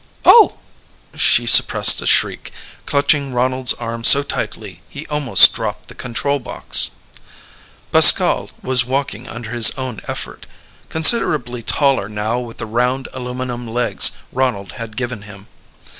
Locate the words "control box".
5.93-6.89